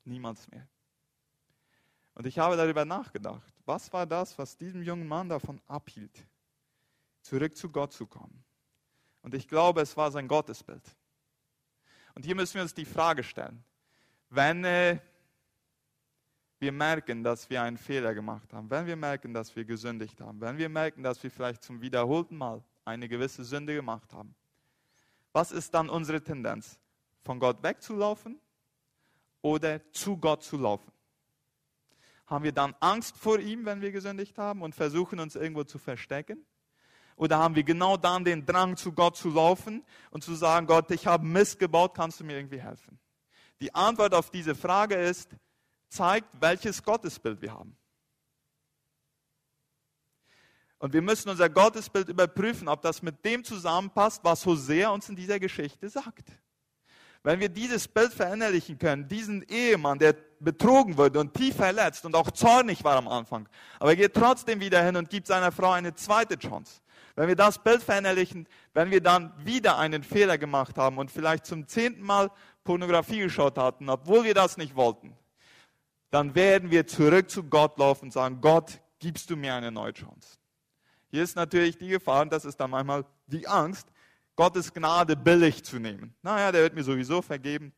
[0.05, 0.69] Niemals mehr.
[2.13, 6.27] Und ich habe darüber nachgedacht, was war das, was diesem jungen Mann davon abhielt,
[7.23, 8.45] zurück zu Gott zu kommen.
[9.23, 10.83] Und ich glaube, es war sein Gottesbild.
[12.17, 13.63] Und hier müssen wir uns die Frage stellen,
[14.31, 14.99] wenn äh,
[16.59, 20.41] wir merken, dass wir einen Fehler gemacht haben, wenn wir merken, dass wir gesündigt haben,
[20.41, 24.35] wenn wir merken, dass wir vielleicht zum wiederholten Mal eine gewisse Sünde gemacht haben,
[25.33, 26.79] was ist dann unsere Tendenz?
[27.23, 28.41] Von Gott wegzulaufen
[29.43, 30.91] oder zu Gott zu laufen?
[32.27, 35.79] Haben wir dann Angst vor ihm, wenn wir gesündigt haben und versuchen uns irgendwo zu
[35.79, 36.47] verstecken?
[37.17, 40.91] Oder haben wir genau dann den Drang, zu Gott zu laufen und zu sagen, Gott,
[40.91, 42.99] ich habe Mist gebaut, kannst du mir irgendwie helfen?
[43.61, 45.31] Die Antwort auf diese Frage ist,
[45.89, 47.77] zeigt, welches Gottesbild wir haben.
[50.79, 55.17] Und wir müssen unser Gottesbild überprüfen, ob das mit dem zusammenpasst, was Hosea uns in
[55.17, 56.29] dieser Geschichte sagt.
[57.23, 62.15] Wenn wir dieses Bild verinnerlichen können, diesen Ehemann, der betrogen wurde und tief verletzt und
[62.15, 63.49] auch zornig war am Anfang,
[63.81, 66.83] aber er geht trotzdem wieder hin und gibt seiner Frau eine zweite Chance.
[67.17, 71.47] Wenn wir das Bild verinnerlichen, wenn wir dann wieder einen Fehler gemacht haben und vielleicht
[71.47, 72.31] zum zehnten Mal
[72.63, 75.17] Pornografie geschaut hatten, obwohl wir das nicht wollten,
[76.11, 79.95] dann werden wir zurück zu Gott laufen und sagen, Gott, gibst du mir eine neue
[79.95, 80.39] Chance.
[81.11, 83.89] Hier ist natürlich die Gefahr, und das ist dann manchmal die Angst,
[84.35, 86.15] Gottes Gnade billig zu nehmen.
[86.23, 87.73] Naja, der wird mir sowieso vergeben.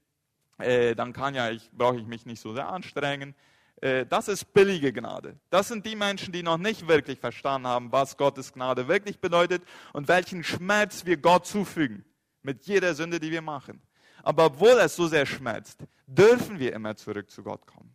[0.59, 3.37] Äh, dann kann ja, ich brauche ich mich nicht so sehr anstrengen.
[3.81, 5.39] Äh, das ist billige Gnade.
[5.51, 9.63] Das sind die Menschen, die noch nicht wirklich verstanden haben, was Gottes Gnade wirklich bedeutet
[9.93, 12.05] und welchen Schmerz wir Gott zufügen
[12.43, 13.81] mit jeder Sünde, die wir machen.
[14.23, 17.95] Aber obwohl es so sehr schmerzt, dürfen wir immer zurück zu Gott kommen.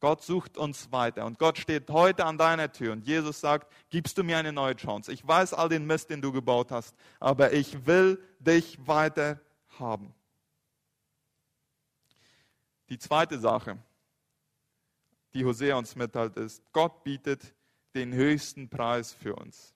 [0.00, 4.16] Gott sucht uns weiter und Gott steht heute an deiner Tür und Jesus sagt, gibst
[4.16, 5.12] du mir eine neue Chance.
[5.12, 9.40] Ich weiß all den Mist, den du gebaut hast, aber ich will dich weiter
[9.78, 10.14] haben.
[12.88, 13.76] Die zweite Sache,
[15.34, 17.54] die Hosea uns mitteilt, ist, Gott bietet
[17.94, 19.74] den höchsten Preis für uns.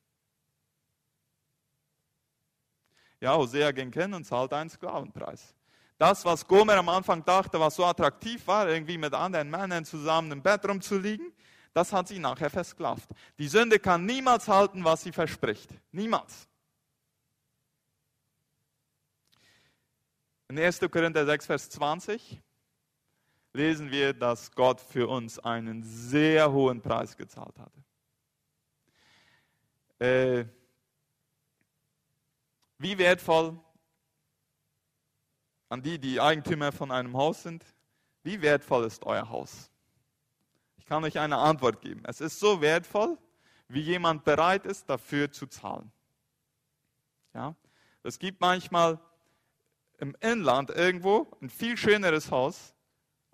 [3.20, 5.54] Ja, Hosea ging hin und zahlte einen Sklavenpreis.
[5.96, 10.32] Das, was Gomer am Anfang dachte, was so attraktiv war, irgendwie mit anderen Männern zusammen
[10.32, 11.32] im Bett rumzuliegen,
[11.72, 13.08] das hat sie nachher versklavt.
[13.38, 15.70] Die Sünde kann niemals halten, was sie verspricht.
[15.92, 16.48] Niemals.
[20.48, 20.80] In 1.
[20.90, 22.40] Korinther 6, Vers 20
[23.54, 27.84] lesen wir, dass Gott für uns einen sehr hohen Preis gezahlt hatte.
[30.00, 30.44] Äh,
[32.78, 33.58] wie wertvoll
[35.68, 37.64] an die, die Eigentümer von einem Haus sind,
[38.24, 39.70] wie wertvoll ist euer Haus?
[40.76, 42.02] Ich kann euch eine Antwort geben.
[42.04, 43.16] Es ist so wertvoll,
[43.68, 45.90] wie jemand bereit ist, dafür zu zahlen.
[47.32, 47.54] Ja?
[48.02, 48.98] Es gibt manchmal
[49.98, 52.73] im Inland irgendwo ein viel schöneres Haus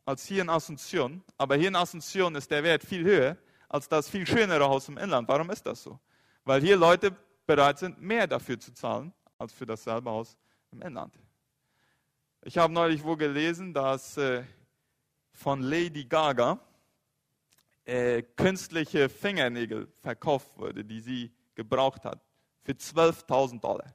[0.05, 3.37] als hier in Asunción, aber hier in Asunción ist der Wert viel höher
[3.71, 5.29] als das viel schönere Haus im Inland.
[5.29, 5.99] Warum ist das so?
[6.45, 10.37] Weil hier Leute bereit sind, mehr dafür zu zahlen, als für dasselbe Haus
[10.73, 11.15] im Inland.
[12.43, 14.43] Ich habe neulich wo gelesen, dass äh,
[15.33, 16.59] von Lady Gaga
[17.85, 22.21] äh, künstliche Fingernägel verkauft wurde, die sie gebraucht hat,
[22.63, 23.95] für 12.000 Dollar.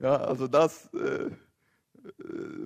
[0.00, 1.30] Ja, also das äh,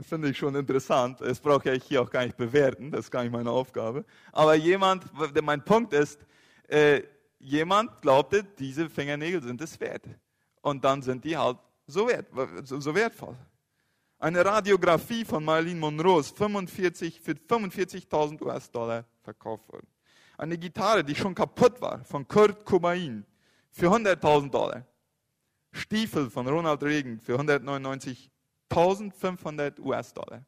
[0.03, 1.21] finde ich schon interessant.
[1.21, 4.05] Das brauche ich hier auch gar nicht bewerten, das ist gar nicht meine Aufgabe.
[4.33, 5.05] Aber jemand,
[5.43, 6.19] mein Punkt ist,
[6.69, 7.03] äh,
[7.39, 10.05] jemand glaubte, diese Fingernägel sind es wert.
[10.61, 12.27] Und dann sind die halt so, wert,
[12.65, 13.37] so wertvoll.
[14.19, 19.87] Eine Radiografie von Marilyn Monroe ist 45, für 45.000 US-Dollar verkauft worden.
[20.37, 23.25] Eine Gitarre, die schon kaputt war, von Kurt Cobain,
[23.71, 24.85] für 100.000 Dollar.
[25.71, 28.31] Stiefel von Ronald Reagan für 199
[28.71, 30.45] 1500 US-Dollar.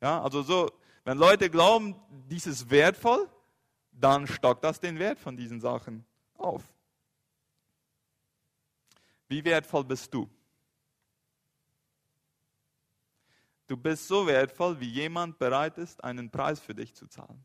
[0.00, 0.70] Ja, also so,
[1.04, 1.96] wenn Leute glauben,
[2.28, 3.28] dies ist wertvoll,
[3.92, 6.04] dann stockt das den Wert von diesen Sachen
[6.36, 6.62] auf.
[9.28, 10.28] Wie wertvoll bist du?
[13.66, 17.44] Du bist so wertvoll, wie jemand bereit ist, einen Preis für dich zu zahlen.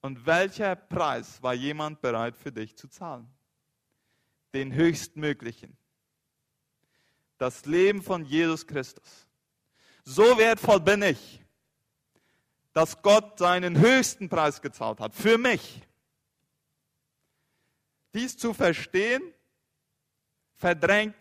[0.00, 3.26] Und welcher Preis war jemand bereit für dich zu zahlen?
[4.52, 5.76] Den höchstmöglichen.
[7.44, 9.26] Das Leben von Jesus Christus.
[10.02, 11.42] So wertvoll bin ich,
[12.72, 15.82] dass Gott seinen höchsten Preis gezahlt hat für mich.
[18.14, 19.22] Dies zu verstehen,
[20.54, 21.16] verdrängt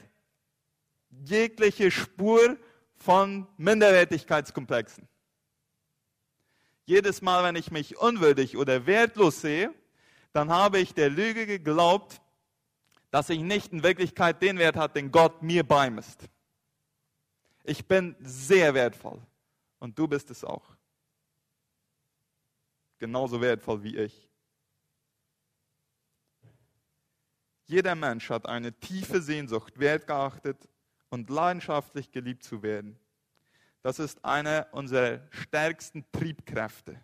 [1.09, 2.55] jegliche Spur
[2.95, 5.09] von Minderwertigkeitskomplexen.
[6.85, 9.73] Jedes Mal, wenn ich mich unwürdig oder wertlos sehe,
[10.31, 12.21] dann habe ich der Lüge geglaubt,
[13.13, 16.27] dass ich nicht in Wirklichkeit den Wert hat, den Gott mir beimisst.
[17.63, 19.21] Ich bin sehr wertvoll
[19.77, 20.75] und du bist es auch.
[22.97, 24.31] Genauso wertvoll wie ich.
[27.65, 30.67] Jeder Mensch hat eine tiefe Sehnsucht, wertgeachtet
[31.09, 32.97] und leidenschaftlich geliebt zu werden.
[33.83, 36.99] Das ist eine unserer stärksten Triebkräfte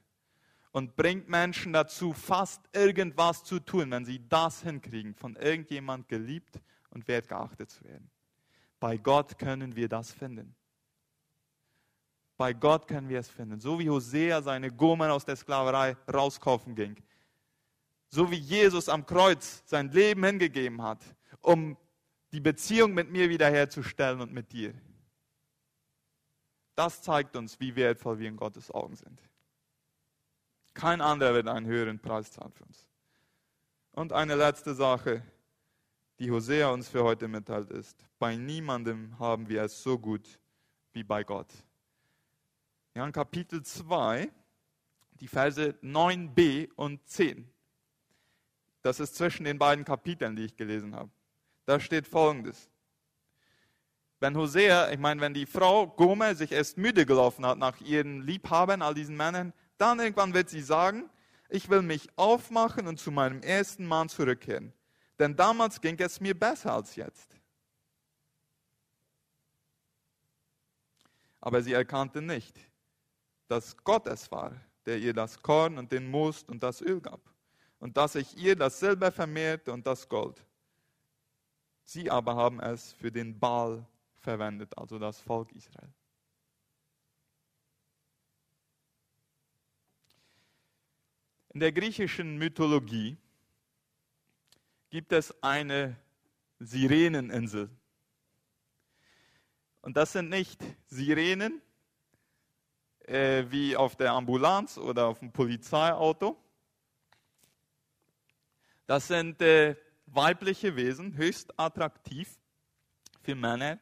[0.72, 6.60] und bringt Menschen dazu, fast irgendwas zu tun, wenn sie das hinkriegen, von irgendjemand geliebt
[6.92, 8.10] und wertgeachtet zu werden.
[8.80, 10.56] Bei Gott können wir das finden.
[12.38, 13.60] Bei Gott können wir es finden.
[13.60, 16.96] So wie Hosea seine Gomen aus der Sklaverei rauskaufen ging.
[18.10, 21.04] So wie Jesus am Kreuz sein Leben hingegeben hat,
[21.42, 21.76] um
[22.32, 24.74] die Beziehung mit mir wiederherzustellen und mit dir.
[26.76, 29.20] Das zeigt uns, wie wertvoll wir in Gottes Augen sind.
[30.80, 32.88] Kein anderer wird einen höheren Preis zahlen für uns.
[33.92, 35.22] Und eine letzte Sache,
[36.20, 40.40] die Hosea uns für heute mitteilt, ist, bei niemandem haben wir es so gut
[40.94, 41.52] wie bei Gott.
[42.96, 44.32] Ja, in Kapitel 2,
[45.20, 47.52] die Verse 9b und 10.
[48.82, 51.12] Das ist zwischen den beiden Kapiteln, die ich gelesen habe.
[51.66, 52.70] Da steht folgendes.
[54.22, 58.22] Wenn Hosea, ich meine, wenn die Frau Gomer sich erst müde gelaufen hat nach ihren
[58.22, 61.10] Liebhabern, all diesen Männern, dann irgendwann wird sie sagen,
[61.50, 64.74] ich will mich aufmachen und zu meinem ersten Mann zurückkehren.
[65.18, 67.36] Denn damals ging es mir besser als jetzt.
[71.42, 72.58] Aber sie erkannte nicht,
[73.48, 74.54] dass Gott es war,
[74.86, 77.22] der ihr das Korn und den Most und das Öl gab.
[77.80, 80.46] Und dass ich ihr das Silber vermehrte und das Gold.
[81.84, 83.86] Sie aber haben es für den Baal
[84.18, 85.94] verwendet, also das Volk Israel.
[91.52, 93.18] In der griechischen Mythologie
[94.92, 95.96] gibt es eine
[96.60, 97.70] Sireneninsel.
[99.82, 101.62] Und das sind nicht Sirenen
[103.08, 106.38] äh, wie auf der Ambulanz oder auf dem Polizeiauto.
[108.86, 112.40] Das sind äh, weibliche Wesen, höchst attraktiv
[113.22, 113.80] für Männer.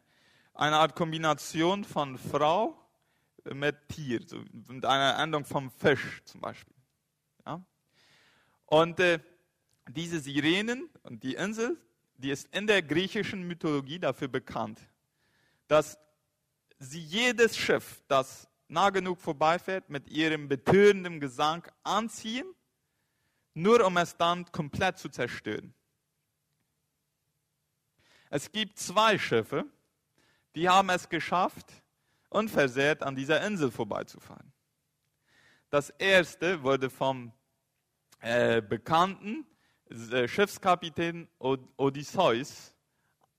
[0.54, 2.78] Eine Art Kombination von Frau
[3.44, 6.77] mit Tier, so mit einer Endung vom Fisch zum Beispiel.
[8.68, 9.20] Und äh,
[9.90, 11.78] diese Sirenen und die Insel,
[12.18, 14.80] die ist in der griechischen Mythologie dafür bekannt,
[15.68, 15.98] dass
[16.78, 22.54] sie jedes Schiff, das nah genug vorbeifährt, mit ihrem betörenden Gesang anziehen,
[23.54, 25.74] nur um es dann komplett zu zerstören.
[28.30, 29.66] Es gibt zwei Schiffe,
[30.56, 31.72] die haben es geschafft,
[32.30, 34.52] unversehrt an dieser Insel vorbeizufahren.
[35.70, 37.32] Das erste wurde vom
[38.20, 39.46] äh, bekannten
[39.90, 42.74] äh, Schiffskapitän Odysseus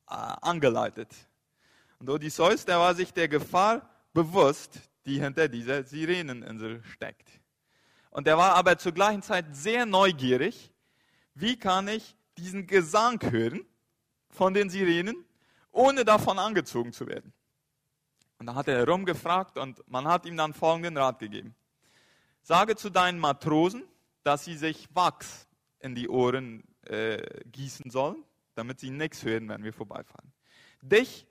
[0.08, 1.14] äh, angeleitet.
[1.98, 7.28] Und Odysseus, der war sich der Gefahr bewusst, die hinter dieser Sireneninsel steckt.
[8.10, 10.72] Und er war aber zur gleichen Zeit sehr neugierig,
[11.34, 13.64] wie kann ich diesen Gesang hören
[14.30, 15.24] von den Sirenen,
[15.70, 17.32] ohne davon angezogen zu werden.
[18.38, 21.54] Und da hat er herumgefragt und man hat ihm dann folgenden Rat gegeben.
[22.42, 23.84] Sage zu deinen Matrosen,
[24.22, 25.46] dass sie sich Wachs
[25.80, 30.32] in die Ohren äh, gießen sollen, damit sie nichts hören, wenn wir vorbeifahren.
[30.82, 31.26] Dich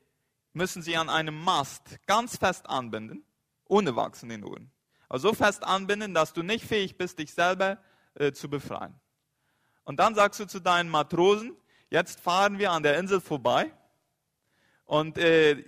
[0.53, 3.23] müssen sie an einem Mast ganz fest anbinden,
[3.65, 4.71] ohne Wachs in den Ohren.
[5.09, 7.77] Also so fest anbinden, dass du nicht fähig bist, dich selber
[8.15, 8.99] äh, zu befreien.
[9.83, 11.55] Und dann sagst du zu deinen Matrosen,
[11.89, 13.71] jetzt fahren wir an der Insel vorbei
[14.85, 15.63] und äh,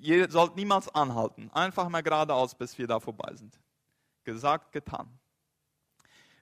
[0.00, 1.50] ihr sollt niemals anhalten.
[1.52, 3.58] Einfach mal geradeaus, bis wir da vorbei sind.
[4.22, 5.18] Gesagt, getan.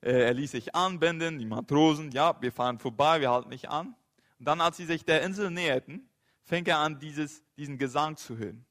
[0.00, 3.94] Äh, er ließ sich anbinden, die Matrosen, ja, wir fahren vorbei, wir halten nicht an.
[4.38, 6.08] Und dann, als sie sich der Insel näherten,
[6.42, 8.64] fing er an, dieses, diesen Gesang zu hören.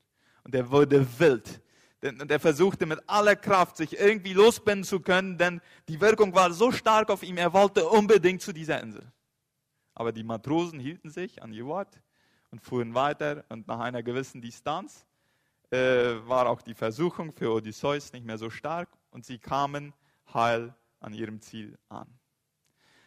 [0.43, 1.61] Und er wurde wild.
[2.01, 6.51] Und er versuchte mit aller Kraft, sich irgendwie losbinden zu können, denn die Wirkung war
[6.51, 9.11] so stark auf ihn, er wollte unbedingt zu dieser Insel.
[9.95, 11.99] Aber die Matrosen hielten sich an ihr Wort
[12.51, 15.05] und fuhren weiter und nach einer gewissen Distanz
[15.71, 19.93] äh, war auch die Versuchung für Odysseus nicht mehr so stark und sie kamen
[20.33, 22.07] heil an ihrem Ziel an.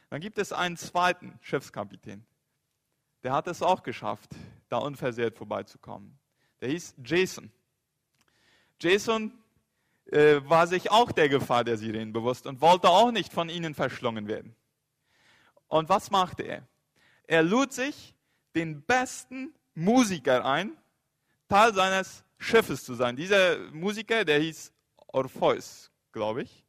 [0.09, 2.25] Dann gibt es einen zweiten Schiffskapitän.
[3.25, 4.31] der hat es auch geschafft,
[4.69, 6.17] da unversehrt vorbeizukommen.
[6.61, 7.51] Der hieß Jason.
[8.81, 9.33] Jason
[10.07, 13.75] äh, war sich auch der Gefahr der Sirenen bewusst und wollte auch nicht von ihnen
[13.75, 14.55] verschlungen werden.
[15.67, 16.67] Und was machte er?
[17.25, 18.15] Er lud sich
[18.55, 20.77] den besten Musiker ein,
[21.49, 23.17] Teil seines Schiffes zu sein.
[23.17, 24.73] Dieser Musiker, der hieß
[25.09, 26.65] Orpheus, glaube ich.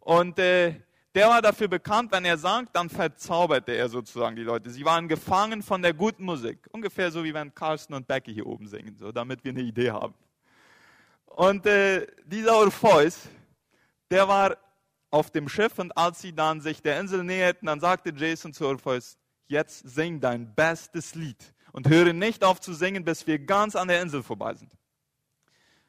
[0.00, 0.74] Und äh,
[1.14, 4.70] der war dafür bekannt, wenn er sang, dann verzauberte er sozusagen die Leute.
[4.70, 6.68] Sie waren gefangen von der guten Musik.
[6.72, 9.90] Ungefähr so wie wenn Carsten und Becky hier oben singen, so damit wir eine Idee
[9.90, 10.14] haben.
[11.26, 13.28] Und äh, dieser Orpheus,
[14.10, 14.56] der war
[15.10, 18.66] auf dem Schiff und als sie dann sich der Insel näherten, dann sagte Jason zu
[18.66, 23.74] Orpheus, jetzt sing dein bestes Lied und höre nicht auf zu singen, bis wir ganz
[23.74, 24.70] an der Insel vorbei sind.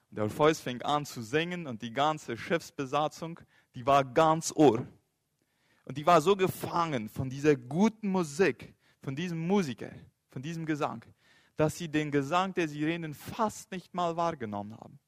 [0.10, 3.39] Und der Orpheus fing an zu singen und die ganze Schiffsbesatzung,
[3.76, 4.86] die war ganz Ohr.
[5.86, 9.92] Und die war so gefangen von dieser guten Musik, von diesem Musiker,
[10.30, 11.04] von diesem Gesang,
[11.58, 15.00] dass sie den Gesang der Sirenen fast nicht mal wahrgenommen haben.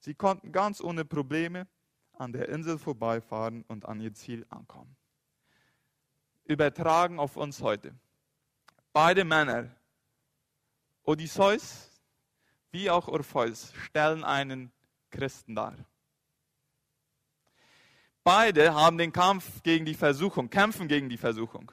[0.00, 1.66] Sie konnten ganz ohne Probleme
[2.12, 4.96] an der Insel vorbeifahren und an ihr Ziel ankommen.
[6.44, 7.94] Übertragen auf uns heute.
[8.92, 9.70] Beide Männer,
[11.02, 11.90] Odysseus
[12.70, 14.70] wie auch Orpheus, stellen einen
[15.10, 15.76] Christen dar.
[18.26, 21.70] Beide haben den Kampf gegen die Versuchung, kämpfen gegen die Versuchung.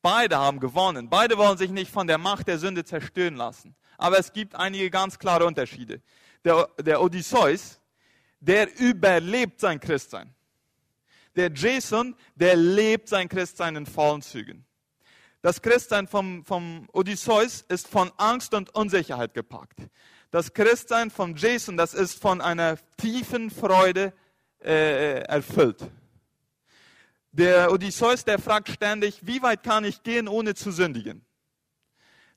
[0.00, 1.10] Beide haben gewonnen.
[1.10, 3.76] Beide wollen sich nicht von der Macht der Sünde zerstören lassen.
[3.98, 6.00] Aber es gibt einige ganz klare Unterschiede.
[6.42, 7.80] Der, der Odysseus,
[8.40, 10.34] der überlebt sein Christsein.
[11.36, 14.64] Der Jason, der lebt sein Christsein in vollen Zügen.
[15.42, 19.80] Das Christsein vom, vom Odysseus ist von Angst und Unsicherheit gepackt.
[20.30, 24.14] Das Christsein von Jason, das ist von einer tiefen Freude
[24.62, 25.90] äh, erfüllt.
[27.32, 31.24] Der Odysseus, der fragt ständig, wie weit kann ich gehen, ohne zu sündigen?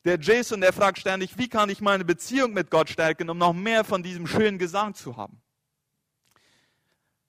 [0.05, 3.53] Der Jason, der fragt ständig, wie kann ich meine Beziehung mit Gott stärken, um noch
[3.53, 5.41] mehr von diesem schönen Gesang zu haben?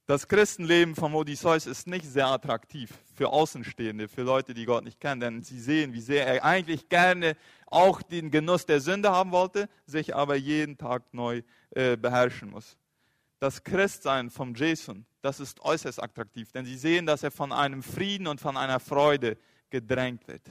[0.07, 5.01] Das Christenleben vom Odysseus ist nicht sehr attraktiv für Außenstehende, für Leute, die Gott nicht
[5.01, 9.33] kennen, denn sie sehen, wie sehr er eigentlich gerne auch den Genuss der Sünde haben
[9.33, 12.77] wollte, sich aber jeden Tag neu äh, beherrschen muss
[13.45, 17.83] das Christsein vom Jason, das ist äußerst attraktiv, denn sie sehen, dass er von einem
[17.83, 19.37] Frieden und von einer Freude
[19.69, 20.49] gedrängt wird.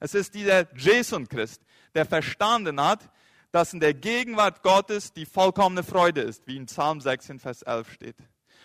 [0.00, 1.60] Es ist dieser Jason-Christ,
[1.94, 3.10] der verstanden hat,
[3.52, 7.60] dass in der Gegenwart Gottes die vollkommene Freude ist, wie in Psalm 6 in Vers
[7.60, 8.16] 11 steht.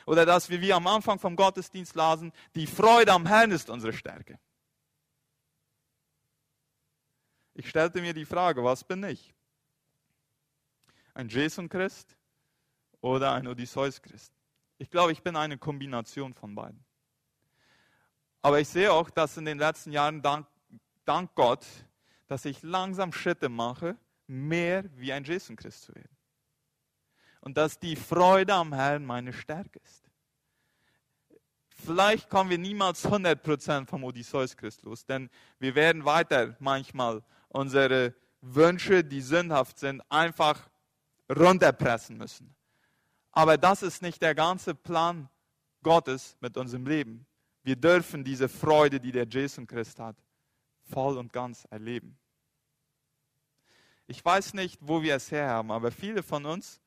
[0.05, 3.91] Oder dass, wie wir am Anfang vom Gottesdienst lasen, die Freude am Herrn ist unsere
[3.91, 4.39] Stärke.
[7.55, 9.33] Ich stellte mir die Frage, was bin ich?
[11.13, 12.15] Ein Jason-Christ?
[13.05, 14.33] Oder ein Odysseus-Christ.
[14.79, 16.83] Ich glaube, ich bin eine Kombination von beiden.
[18.41, 20.47] Aber ich sehe auch, dass in den letzten Jahren, dank,
[21.05, 21.65] dank Gott,
[22.25, 26.17] dass ich langsam Schritte mache, mehr wie ein Jason-Christ zu werden.
[27.41, 30.09] Und dass die Freude am Herrn meine Stärke ist.
[31.69, 39.03] Vielleicht kommen wir niemals 100% vom Odysseus-Christ los, denn wir werden weiter manchmal unsere Wünsche,
[39.03, 40.67] die sündhaft sind, einfach
[41.29, 42.55] runterpressen müssen.
[43.35, 45.29] Aber das ist nicht der ganze Plan
[45.83, 47.27] Gottes mit unserem Leben.
[47.63, 50.15] Wir dürfen diese Freude, die der Jason Christ hat,
[50.89, 52.17] voll und ganz erleben.
[54.07, 56.79] Ich weiß nicht, wo wir es her haben, aber viele von uns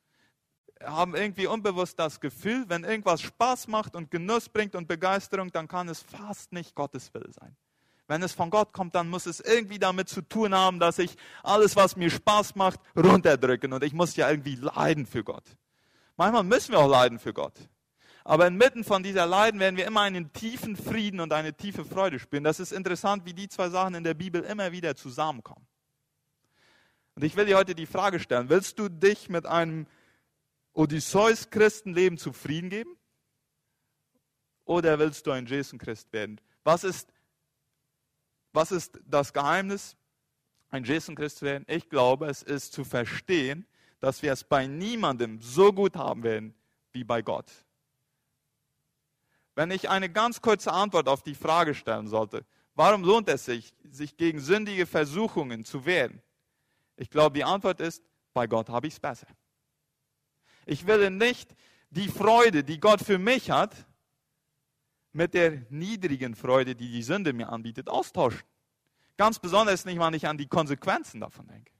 [0.81, 5.67] haben irgendwie unbewusst das Gefühl, wenn irgendwas Spaß macht und Genuss bringt und Begeisterung, dann
[5.67, 7.55] kann es fast nicht Gottes Will sein.
[8.07, 11.15] Wenn es von Gott kommt, dann muss es irgendwie damit zu tun haben, dass ich
[11.43, 15.43] alles, was mir Spaß macht, runterdrücken und ich muss ja irgendwie leiden für Gott.
[16.19, 17.53] Manchmal müssen wir auch leiden für Gott.
[18.25, 22.19] Aber inmitten von dieser Leiden werden wir immer einen tiefen Frieden und eine tiefe Freude
[22.19, 22.43] spüren.
[22.43, 25.65] Das ist interessant, wie die zwei Sachen in der Bibel immer wieder zusammenkommen.
[27.15, 29.87] Und ich will dir heute die Frage stellen, willst du dich mit einem
[30.73, 32.97] Odysseus-Christenleben zufrieden geben?
[34.65, 36.41] Oder willst du ein Jason-Christ werden?
[36.65, 37.13] Was ist,
[38.51, 39.95] was ist das Geheimnis,
[40.69, 41.63] ein Jason-Christ zu werden?
[41.69, 43.65] Ich glaube, es ist zu verstehen,
[43.99, 46.53] dass wir es bei niemandem so gut haben werden
[46.91, 47.51] wie bei Gott.
[49.55, 52.45] Wenn ich eine ganz kurze Antwort auf die Frage stellen sollte,
[52.75, 56.21] warum lohnt es sich, sich gegen sündige Versuchungen zu wehren?
[56.95, 59.27] Ich glaube, die Antwort ist, bei Gott habe ich es besser.
[60.65, 61.55] Ich will nicht
[61.89, 63.75] die Freude, die Gott für mich hat,
[65.11, 68.43] mit der niedrigen Freude, die die Sünde mir anbietet, austauschen.
[69.17, 71.73] Ganz besonders nicht, wenn ich an die Konsequenzen davon denke.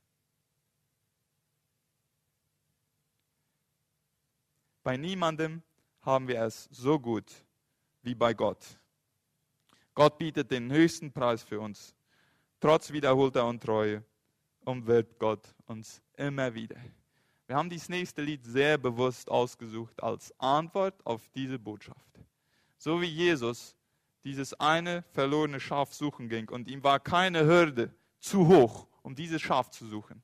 [4.84, 5.62] Bei niemandem
[6.02, 7.26] haben wir es so gut
[8.02, 8.80] wie bei Gott.
[9.94, 11.96] Gott bietet den höchsten Preis für uns.
[12.62, 14.04] trotz wiederholter Untreue,
[14.66, 16.76] umwirbt Gott uns immer wieder.
[17.48, 22.20] Wir haben dieses nächste Lied sehr bewusst ausgesucht als Antwort auf diese Botschaft.
[22.78, 23.76] So wie Jesus
[24.24, 29.42] dieses eine verlorene Schaf suchen ging und ihm war keine Hürde zu hoch, um dieses
[29.42, 30.22] Schaf zu suchen.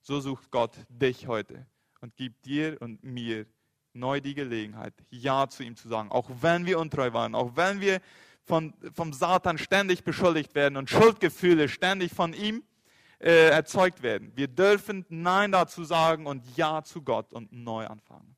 [0.00, 1.66] So sucht Gott dich heute
[2.00, 3.46] und gibt dir und mir
[3.92, 7.80] neu die Gelegenheit, Ja zu ihm zu sagen, auch wenn wir untreu waren, auch wenn
[7.80, 8.00] wir
[8.44, 12.62] von, vom Satan ständig beschuldigt werden und Schuldgefühle ständig von ihm
[13.20, 14.32] äh, erzeugt werden.
[14.34, 18.36] Wir dürfen Nein dazu sagen und Ja zu Gott und neu anfangen.